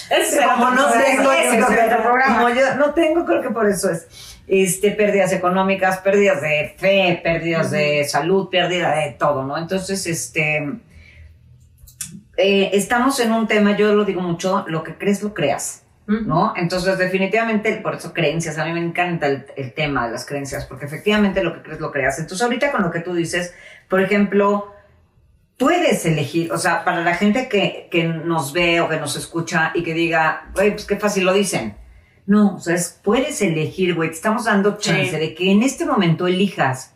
[0.10, 4.08] Ese como no tengo, es como yo no tengo, creo que por eso es.
[4.48, 9.58] Este, pérdidas económicas, pérdidas de fe, pérdidas de salud, pérdida de todo, ¿no?
[9.58, 10.72] Entonces, este,
[12.38, 15.84] eh, estamos en un tema, yo lo digo mucho, lo que crees lo creas.
[16.08, 16.54] ¿No?
[16.56, 20.65] Entonces, definitivamente, por eso creencias, a mí me encanta el, el tema de las creencias,
[20.65, 22.17] porque efectivamente lo que crees lo creas.
[22.20, 23.54] Entonces, ahorita con lo que tú dices,
[23.89, 24.74] por ejemplo,
[25.58, 29.72] puedes elegir, o sea, para la gente que, que nos ve o que nos escucha
[29.74, 31.76] y que diga, güey, pues qué fácil lo dicen.
[32.26, 35.17] No, o sea, es- puedes elegir, güey, te estamos dando chance Sí.
[35.17, 36.93] de que en este momento elijas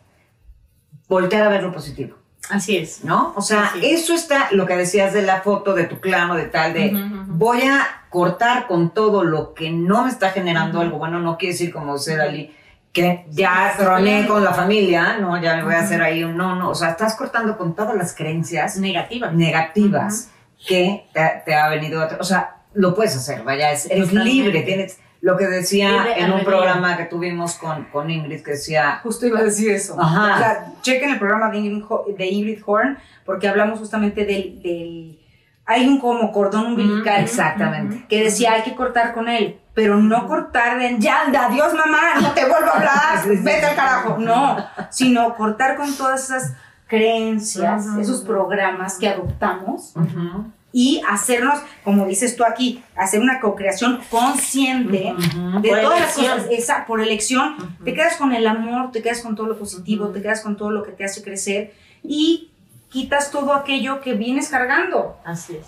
[1.08, 2.16] voltear a ver lo positivo.
[2.52, 3.02] Así es.
[3.04, 3.32] ¿no?
[3.36, 6.44] O sea, eso está, lo que decías de la foto de tu clan o de
[6.44, 6.92] tal, de
[7.26, 10.98] voy a cortar con todo lo que no me está generando algo.
[10.98, 12.54] Bueno, no quiere decir como ser Ali,
[12.92, 16.54] que ya troné con la familia, no, ya me voy a hacer ahí un no,
[16.56, 19.30] no, o sea, estás cortando con todas las creencias Negativa.
[19.30, 20.28] negativas
[20.68, 24.30] que te, te ha venido, a- o sea, lo puedes hacer, vaya, es- eres Totalmente.
[24.30, 28.50] libre, tienes lo que decía Libre en un programa que tuvimos con, con Ingrid, que
[28.52, 29.96] decía, Justo iba a decir eso.
[29.98, 30.34] Ajá.
[30.34, 34.60] O sea, chequen el programa de Ingrid, Ho- de Ingrid Horn, porque hablamos justamente del,
[34.62, 35.18] del-
[35.64, 37.22] Hay un como cordón umbilical.
[37.22, 38.04] exactamente.
[38.08, 42.32] Que decía, hay que cortar con él, pero no cortar de, ya, adiós mamá, no
[42.32, 44.18] te vuelvo a hablar, vete al carajo.
[44.18, 44.56] No,
[44.90, 46.54] sino cortar con todas esas
[46.88, 54.00] creencias, esos programas que adoptamos Ujú, y hacernos, como dices tú aquí, hacer una co-creación
[54.10, 55.14] consciente
[55.60, 59.20] de Por todas las cosas, esa, por elección, te quedas con el amor, te quedas
[59.20, 62.50] con todo lo positivo, te quedas con todo lo que te hace crecer y
[62.88, 65.16] quitas todo aquello que vienes cargando.
[65.24, 65.66] Así es.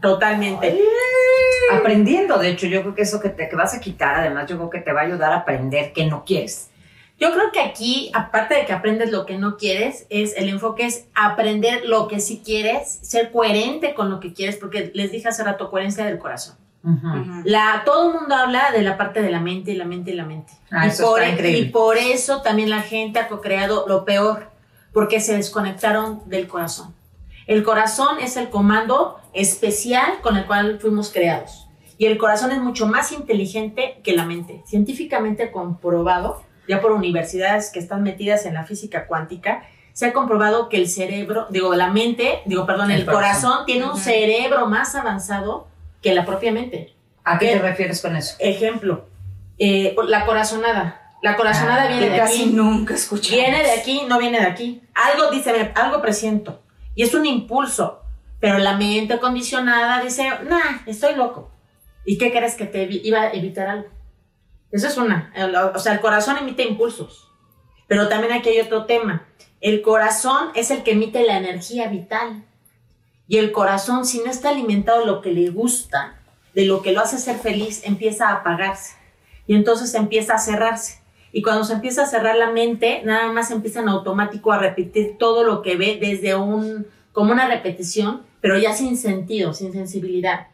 [0.00, 0.78] Totalmente.
[1.72, 2.38] aprendiendo.
[2.38, 4.70] De hecho, yo creo que eso que te que vas a quitar, además, yo creo
[4.70, 6.70] que te va a ayudar a aprender que no quieres.
[7.18, 10.86] Yo creo que aquí, aparte de que aprendes lo que no quieres, es el enfoque
[10.86, 15.28] es aprender lo que sí quieres, ser coherente con lo que quieres, porque les dije
[15.28, 16.56] hace rato, coherencia del corazón.
[17.44, 20.14] La, todo el mundo habla de la parte de la mente y la mente y
[20.14, 20.52] la mente.
[20.70, 21.58] Ah, y, eso por, está increíble.
[21.60, 24.50] y por eso también la gente ha co-creado lo peor,
[24.92, 26.94] porque se desconectaron del corazón.
[27.46, 31.68] El corazón es el comando especial con el cual fuimos creados.
[31.96, 34.62] Y el corazón es mucho más inteligente que la mente.
[34.66, 40.68] Científicamente comprobado, ya por universidades que están metidas en la física cuántica, se ha comprobado
[40.68, 43.66] que el cerebro, digo, la mente, digo, perdón, El el, corazón, corazón.
[43.66, 45.68] tiene un cerebro más avanzado
[46.02, 46.94] que la propia mente.
[47.22, 47.52] ¿A qué ¿Qué?
[47.54, 48.34] te refieres con eso?
[48.40, 49.06] Ejemplo,
[49.58, 51.00] eh, la corazonada.
[51.22, 52.52] La corazonada Ah, viene de casi aquí.
[52.52, 53.36] nunca escuché.
[53.36, 54.82] Viene de aquí, no viene de aquí.
[54.94, 56.60] Algo dice, algo presiento.
[56.94, 58.00] Y es un impulso.
[58.40, 61.50] Pero la mente condicionada dice, nah, estoy loco.
[62.04, 63.88] ¿Y qué crees que te iba a evitar algo?
[64.74, 65.32] Eso es una.
[65.72, 67.30] O sea, el corazón emite impulsos.
[67.86, 69.24] Pero también aquí hay otro tema.
[69.60, 72.44] El corazón es el que emite la energía vital.
[73.28, 76.20] Y el corazón, si no está alimentado de lo que le gusta,
[76.54, 78.96] de lo que lo hace ser feliz, empieza a apagarse.
[79.46, 81.00] Y entonces empieza a cerrarse.
[81.30, 85.18] Y cuando se empieza a cerrar la mente, nada más empieza en automático a repetir
[85.18, 90.48] todo lo que ve desde un, como una repetición, pero ya sin sentido, sin sensibilidad.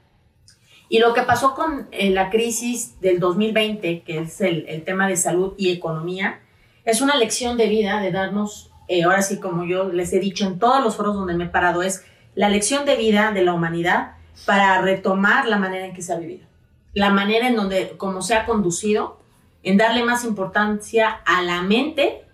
[0.90, 5.06] Y lo que pasó con eh, la crisis del 2020, que es el, el tema
[5.06, 6.40] de salud y economía,
[6.84, 10.44] es una lección de vida de darnos, eh, ahora sí como yo les he dicho
[10.44, 13.54] en todos los foros donde me he parado, es la lección de vida de la
[13.54, 14.14] humanidad
[14.46, 16.44] para retomar la manera en que se ha vivido,
[16.92, 19.20] la manera en donde, como se ha conducido,
[19.62, 22.24] en darle más importancia a la mente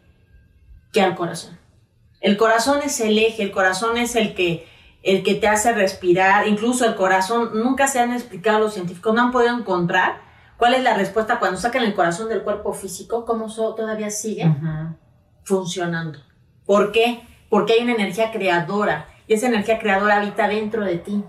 [0.95, 1.59] que al corazón.
[2.23, 4.67] El corazón es el eje, el corazón es el que,
[5.07, 9.23] el que te hace respirar, incluso el corazón, nunca se han explicado los científicos, no
[9.23, 10.21] han podido encontrar
[10.59, 14.45] cuál es la respuesta cuando sacan el corazón del cuerpo físico, cómo so- todavía sigue
[15.45, 16.19] funcionando.
[16.65, 17.21] ¿Por qué?
[17.49, 21.23] Porque hay una energía creadora y esa energía creadora habita dentro de ti.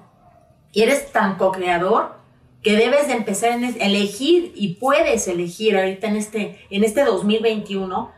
[0.72, 2.18] Y eres tan co-creador
[2.63, 8.12] que debes de empezar a elegir y puedes elegir ahorita en este, en este 2021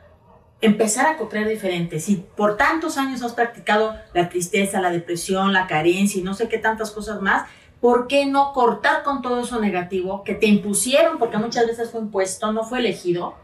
[0.62, 2.00] empezar a co-crear diferente.
[2.00, 6.50] Si por tantos años has practicado la tristeza, la depresión, la carencia y no sé
[6.50, 7.48] qué tantas cosas más,
[7.80, 11.18] ¿por qué no cortar con todo eso negativo que te impusieron?
[11.18, 13.36] Porque muchas veces fue impuesto, no fue elegido.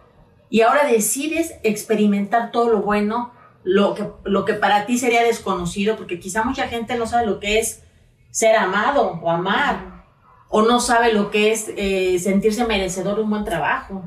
[0.50, 3.32] Y ahora decides experimentar todo lo bueno,
[3.64, 7.40] lo que, lo que para ti sería desconocido, porque quizá mucha gente no sabe lo
[7.40, 7.82] que es
[8.30, 10.06] ser amado o amar,
[10.50, 14.04] o no sabe lo que es eh, sentirse merecedor de un buen trabajo,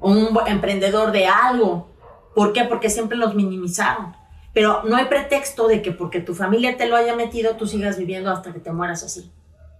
[0.00, 1.95] o un emprendedor de algo.
[2.36, 2.64] ¿Por qué?
[2.64, 4.14] Porque siempre los minimizaron.
[4.52, 7.96] Pero no hay pretexto de que porque tu familia te lo haya metido, tú sigas
[7.96, 9.32] viviendo hasta que te mueras así.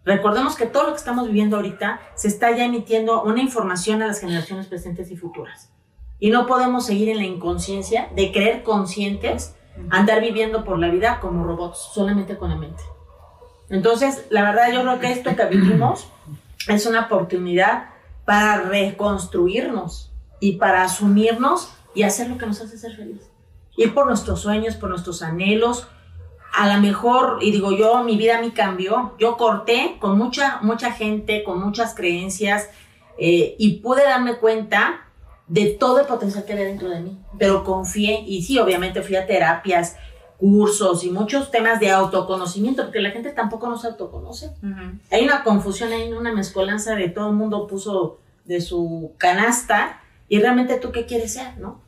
[0.06, 4.06] Recordemos que todo lo que estamos viviendo ahorita se está ya emitiendo una información a
[4.06, 5.70] las generaciones presentes y futuras.
[6.18, 9.54] Y no podemos seguir en la inconsciencia de creer conscientes,
[9.90, 12.82] andar viviendo por la vida como robots, solamente con la mente.
[13.68, 16.08] Entonces, la verdad yo creo que esto que vivimos
[16.68, 17.90] es una oportunidad
[18.24, 23.22] para reconstruirnos y para asumirnos y hacer lo que nos hace ser feliz.
[23.76, 25.88] Ir por nuestros sueños, por nuestros anhelos.
[26.54, 29.14] A lo mejor, y digo yo, mi vida me cambió.
[29.18, 32.68] Yo corté con mucha, mucha gente, con muchas creencias,
[33.18, 35.06] eh, y pude darme cuenta
[35.48, 37.18] de todo el potencial que había dentro de mí.
[37.38, 39.96] Pero confié, y sí, obviamente fui a terapias,
[40.36, 44.48] cursos y muchos temas de autoconocimiento, porque la gente tampoco no se autoconoce.
[44.62, 44.98] Ujú.
[45.10, 50.40] Hay una confusión, hay una mezcolanza de todo el mundo puso de su canasta y
[50.40, 51.85] realmente tú qué quieres ser, ¿no?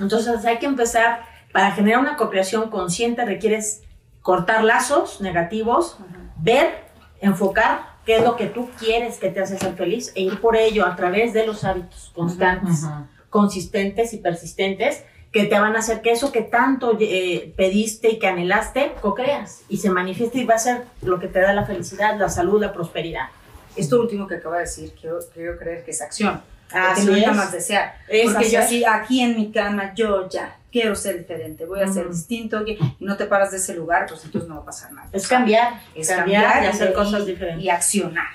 [0.00, 3.82] Entonces hay que empezar, para generar una cooperación consciente requieres
[4.22, 5.98] cortar lazos negativos,
[6.36, 6.84] ver,
[7.20, 10.56] enfocar qué es lo que tú quieres que te hace ser feliz e ir por
[10.56, 13.06] ello a través de los hábitos constantes, Ujú.
[13.30, 18.18] consistentes y persistentes que te van a hacer que eso que tanto eh, pediste y
[18.20, 21.64] que anhelaste, co-creas y se manifieste y va a ser lo que te da la
[21.64, 23.28] felicidad, la salud, la prosperidad.
[23.74, 26.40] Esto último que acaba de decir, quiero, quiero creer que es acción.
[26.72, 27.96] Así que no es más desear.
[28.08, 31.86] Es Porque yo así, aquí en mi cama, yo ya quiero ser diferente, voy a
[31.86, 32.14] ser Ujú.
[32.14, 35.08] distinto, y no te paras de ese lugar, pues entonces no va a pasar nada.
[35.12, 37.64] Es cambiar, Es cambiar, y hacer y- cosas diferentes.
[37.64, 38.26] Y accionar,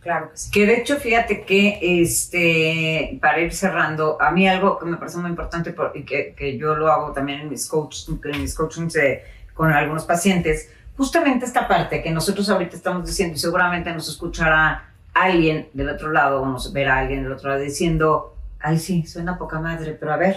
[0.00, 0.50] claro que sí.
[0.52, 5.18] Que de hecho, fíjate que, este, para ir cerrando, a mí algo que me parece
[5.18, 8.54] muy importante por- y que, que yo lo hago también en mis, coach, en mis
[8.54, 9.24] coachings eh,
[9.54, 14.87] con algunos pacientes, justamente esta parte que nosotros ahorita estamos diciendo y seguramente nos escuchará
[15.22, 19.38] alguien del otro lado o nos verá alguien del otro lado diciendo, ay sí, suena
[19.38, 20.36] poca madre, pero a ver,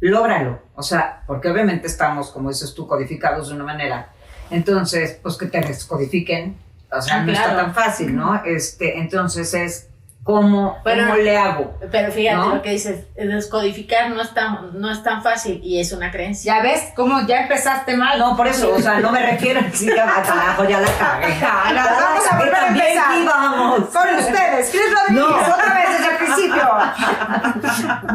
[0.00, 0.60] lógralo.
[0.74, 4.10] O sea, porque obviamente estamos, como dices tú, codificados de una manera.
[4.50, 6.56] Entonces, pues que te descodifiquen,
[6.92, 8.42] o sea, Ah, no está tan fácil, ¿no?
[8.44, 9.88] Este, entonces es
[10.24, 11.78] ¿Cómo, Pero- cómo le hago?
[11.92, 12.54] Pero fíjate ¿No?
[12.54, 16.56] lo que dices, descodificar no es tan, no es tan fácil y es una creencia.
[16.56, 18.18] Ya ves cómo ya empezaste mal.
[18.18, 21.34] No, por eso, o sea, no me refiero a a carajo, ya la cagué.
[21.40, 23.04] Ya, vamos a volver a empezar.
[23.12, 23.80] aquí vamos.
[23.90, 25.54] Con ustedes, Cris Rodríguez, No.
[25.54, 26.68] otra vez desde el principio.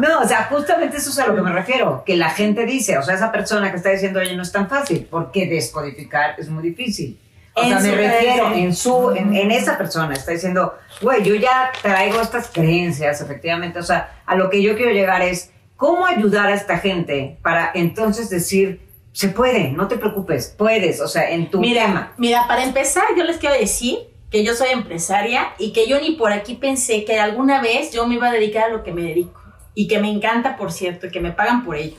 [0.00, 2.98] No, o sea, justamente eso es a lo que me refiero, que la gente dice,
[2.98, 6.48] o sea, esa persona que está diciendo, oye, no es tan fácil, porque descodificar es
[6.48, 7.18] muy difícil.
[7.54, 11.72] O sea, me refiero en su, en, en esa persona, está diciendo, güey, yo ya
[11.82, 16.46] traigo estas creencias, efectivamente, o sea, a lo que yo quiero llegar es, ¿cómo ayudar
[16.46, 18.80] a esta gente para entonces decir,
[19.12, 22.12] se puede, no te preocupes, puedes, o sea, en tu Mira, tema.
[22.16, 23.98] mira, para empezar, yo les quiero decir
[24.30, 28.06] que yo soy empresaria y que yo ni por aquí pensé que alguna vez yo
[28.06, 29.40] me iba a dedicar a lo que me dedico
[29.74, 31.96] y que me encanta, por cierto, y que me pagan por ello.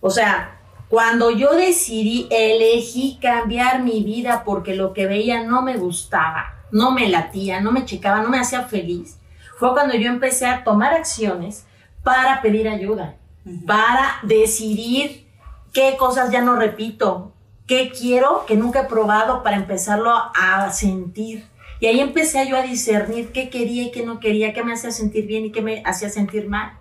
[0.00, 0.59] O sea,
[0.90, 6.90] cuando yo decidí, elegí cambiar mi vida porque lo que veía no me gustaba, no
[6.90, 9.16] me latía, no me checaba, no me hacía feliz,
[9.56, 11.64] fue cuando yo empecé a tomar acciones
[12.02, 13.14] para pedir ayuda,
[13.68, 15.28] para decidir
[15.72, 17.34] qué cosas ya no repito,
[17.68, 21.46] qué quiero que nunca he probado para empezarlo a sentir.
[21.78, 24.90] Y ahí empecé yo a discernir qué quería y qué no quería, qué me hacía
[24.90, 26.72] sentir bien y qué me hacía sentir mal.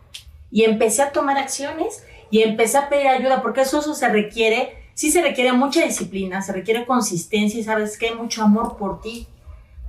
[0.50, 4.84] Y empecé a tomar acciones y empecé a pedir ayuda, porque eso, eso se requiere,
[4.94, 9.28] sí se requiere mucha disciplina, se requiere consistencia y sabes que mucho amor por ti.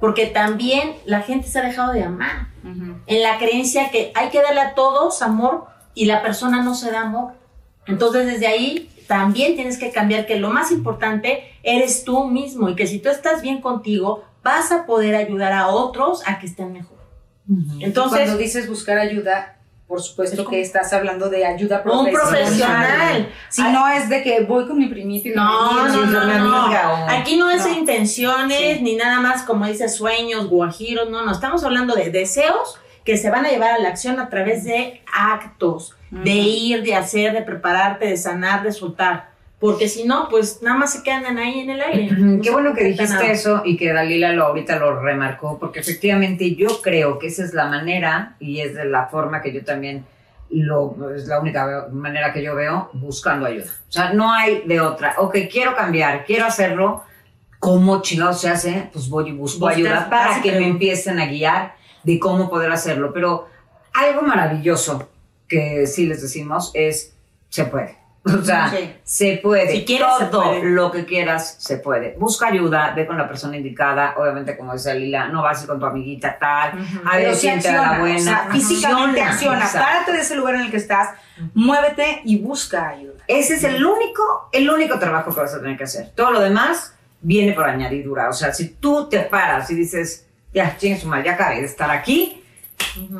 [0.00, 2.48] Porque también la gente se ha dejado de amar
[3.06, 6.90] en la creencia que hay que darle a todos amor y la persona no se
[6.90, 7.34] da amor.
[7.86, 12.76] Entonces desde ahí también tienes que cambiar que lo más importante eres tú mismo y
[12.76, 16.72] que si tú estás bien contigo vas a poder ayudar a otros a que estén
[16.72, 16.98] mejor.
[17.80, 19.59] Entonces, Cuando dices buscar ayuda,
[19.90, 22.28] por supuesto Es que estás hablando de ayuda un profesional.
[22.30, 23.28] profesional.
[23.48, 26.66] Si no es de que voy con mi primito y No, mi no, no, no.
[26.70, 27.72] o- Aquí no es No.
[27.72, 28.82] intenciones Sí.
[28.82, 33.30] ni nada más como dice sueños, guajiros, no, no, estamos hablando de deseos que se
[33.30, 37.42] van a llevar a la acción a través de actos, de ir, de hacer, de
[37.42, 39.29] prepararte, de sanar, de soltar.
[39.60, 42.16] Porque si no, pues nada más se quedan ahí en el aire.
[42.16, 43.30] No Qué bueno que dijiste nada.
[43.30, 47.52] eso y que Dalila lo ahorita lo remarcó, porque efectivamente yo creo que esa es
[47.52, 50.06] la manera y es de la forma que yo también
[50.48, 53.70] lo es la única manera que yo veo buscando ayuda.
[53.88, 55.14] O sea, no hay de otra.
[55.18, 57.04] Ok, quiero cambiar, quiero hacerlo.
[57.58, 58.88] ¿Cómo chingados se hace?
[58.90, 62.72] Pues voy y busco Buscas, ayuda para que me empiecen a guiar de cómo poder
[62.72, 63.12] hacerlo.
[63.12, 63.46] Pero
[63.92, 65.10] algo maravilloso
[65.46, 67.14] que sí les decimos es
[67.50, 67.99] se puede.
[68.40, 68.92] O sea, Sí.
[69.02, 69.70] se puede.
[69.72, 70.62] Si quieres, Todo puede.
[70.64, 72.16] lo que quieras se puede.
[72.18, 74.14] Busca ayuda, ve con la persona indicada.
[74.18, 76.78] Obviamente, como dice Lila, no vas a ir con tu amiguita tal.
[76.80, 77.08] Ujú.
[77.10, 78.16] A ver si la buena.
[78.16, 79.66] o sea, físicamente Acciona.
[79.72, 81.10] Párate de ese lugar en el que estás,
[81.54, 83.14] muévete y busca ayuda.
[83.26, 86.10] Ese es el único, el único trabajo que vas a tener que hacer.
[86.14, 88.28] Todo lo demás viene por añadidura.
[88.28, 91.66] O sea, si tú te paras y dices, ya, chingue su madre, ya acabé de
[91.66, 92.44] estar aquí,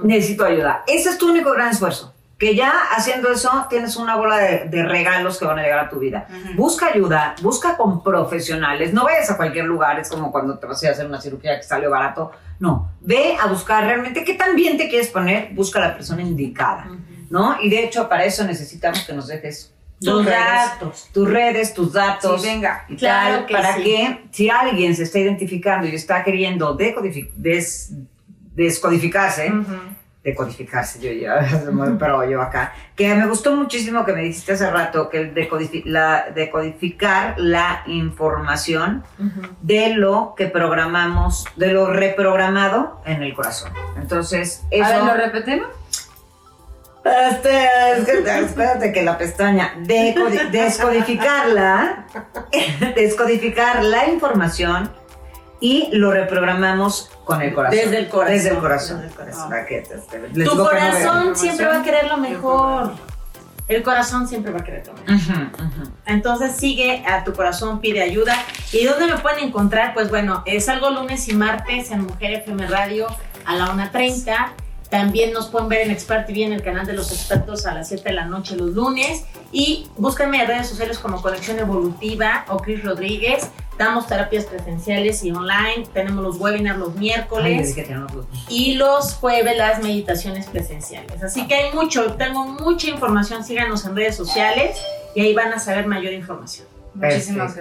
[0.05, 0.85] necesito ayuda.
[0.87, 2.15] Ese es tu único gran esfuerzo.
[2.41, 5.89] Que ya haciendo eso tienes una bola de, de regalos que van a llegar a
[5.91, 6.27] tu vida.
[6.57, 8.95] Busca ayuda, busca con profesionales.
[8.95, 11.63] No vayas a cualquier lugar, es como cuando te vas a hacer una cirugía que
[11.65, 12.33] salió barato.
[12.59, 16.23] No, ve a buscar realmente qué tan bien te quieres poner, busca a la persona
[16.23, 16.89] indicada,
[17.29, 17.57] ¿no?
[17.61, 21.09] Y de hecho, para eso necesitamos que nos dejes Tus redes, datos.
[21.13, 22.41] tus redes, tus datos.
[22.41, 22.87] Sí, venga.
[22.89, 23.83] y Claro tal, que para sí.
[23.83, 27.93] que si alguien se está identificando y está queriendo des-
[28.55, 29.53] descodificarse.
[30.23, 31.47] Decodificarse, yo ya,
[31.99, 35.85] pero yo acá, que me gustó muchísimo que me dijiste hace rato que el decodifi-
[35.87, 39.03] la, decodificar la información
[39.63, 43.73] de lo que programamos, de lo reprogramado en el corazón.
[43.97, 44.85] Entonces, eso...
[44.85, 45.69] A ver, ¿lo repetimos?
[47.03, 52.05] Este, es que- espérate que la pestaña, decodi- descodificarla,
[52.95, 54.91] descodificar la información
[55.61, 57.79] y lo reprogramamos con el corazón.
[57.79, 58.35] Desde el corazón.
[58.35, 59.01] Desde el corazón.
[59.01, 62.93] Desde el les Tu no corazón siempre va a querer lo mejor.
[63.69, 65.47] El corazón siempre va a querer lo mejor.
[66.07, 68.35] Entonces sigue a tu corazón, pide ayuda.
[68.73, 69.95] ¿Y dónde me pueden encontrar?
[69.95, 73.07] Pues bueno, es algo lunes y martes en Mujer FM Radio
[73.45, 74.35] a la 1.30.
[74.89, 77.89] También nos pueden ver en Expert TV en el canal de los expertos a las
[77.89, 79.25] 7 de la noche los lunes.
[79.53, 83.51] Y búscame en redes sociales como Conexión Evolutiva o Chris Rodríguez.
[83.81, 85.87] Damos terapias presenciales y online.
[85.95, 91.23] Tenemos los webinars los miércoles los- y los jueves las meditaciones presenciales.
[91.23, 94.77] Así que hay mucho, tengo mucha información, síganos en redes sociales
[95.15, 96.69] y ahí van a saber mayor información.
[96.93, 97.61] Muchísimas Perfecto.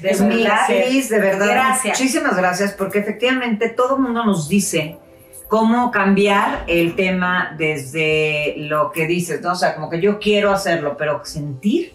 [0.00, 0.20] gracias.
[0.20, 0.88] De verdad.
[0.88, 1.46] Liz, de verdad.
[1.48, 1.98] Gracias.
[1.98, 4.98] Muchísimas gracias, porque efectivamente todo el mundo nos dice
[5.48, 9.50] cómo cambiar el tema desde lo que dices, ¿no?
[9.52, 11.92] O sea, como que yo quiero hacerlo, pero sentir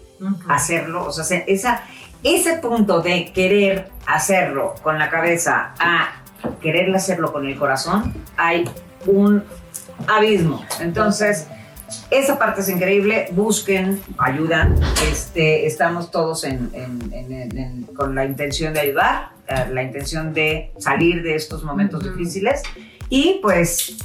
[0.48, 1.82] hacerlo, o sea, se- esa,
[2.22, 6.22] ese punto de querer hacerlo con la cabeza a
[6.60, 8.64] querer hacerlo con el corazón, hay
[9.06, 9.44] un
[10.08, 10.64] abismo.
[10.80, 11.46] Entonces,
[12.10, 13.28] esa parte es increíble.
[13.32, 14.70] Busquen ayuda.
[15.10, 20.32] Este, estamos todos en- en- en- en- con la intención de ayudar, eh, la intención
[20.32, 22.62] de salir de estos momentos difíciles.
[23.08, 23.98] Y pues,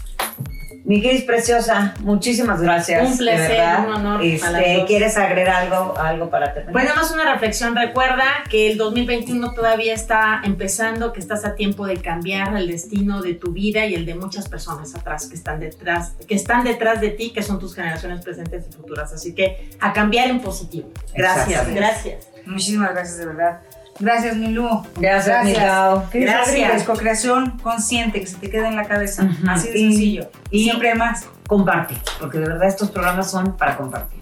[0.88, 3.12] mi Cris Preciosa, muchísimas gracias.
[3.12, 3.88] Un placer, de verdad.
[3.90, 4.86] un honor Este.
[4.88, 6.72] ¿Quieres agregar algo, algo para terminar?
[6.72, 7.76] Pues nada más una reflexión.
[7.76, 13.22] Recuerda que el 2021 todavía está empezando, que estás a tiempo de cambiar el destino
[13.22, 17.02] de tu vida y el de muchas personas atrás que están detrás, que están detrás
[17.02, 19.12] de ti, que son tus generaciones presentes y futuras.
[19.12, 20.90] Así que a cambiar en positivo.
[21.14, 22.30] Gracias, gracias.
[22.46, 23.60] Muchísimas gracias, de verdad.
[24.00, 24.84] Gracias, Milú.
[24.98, 26.06] Gracias, Milao.
[26.14, 26.84] Gracias.
[26.84, 29.28] Co-creación consciente, que se te quede en la cabeza.
[29.48, 30.30] Así de Y- sencillo.
[30.52, 31.26] y- siempre más.
[31.48, 34.20] compartir, porque de verdad estos programas son para compartir.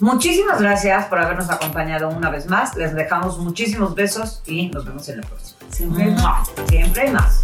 [0.00, 2.76] Muchísimas gracias por habernos acompañado una vez más.
[2.76, 5.58] Les dejamos muchísimos besos y nos vemos en la próxima.
[5.70, 6.50] Siempre hay más.
[6.68, 7.42] Siempre más.